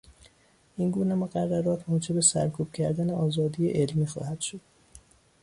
این 0.77 0.91
گونه 0.91 1.15
مقررات 1.15 1.89
موجب 1.89 2.19
سرکوب 2.19 2.71
کردن 2.71 3.09
آزادی 3.09 3.69
علمی 3.69 4.07
خواهد 4.07 4.41
شد. 4.41 4.59